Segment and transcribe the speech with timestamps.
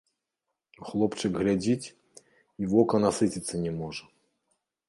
[0.87, 1.91] Хлопчык глядзіць,
[2.63, 4.03] і вока насыціцца не можа.